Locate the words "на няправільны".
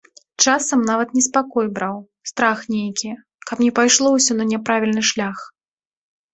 4.43-5.01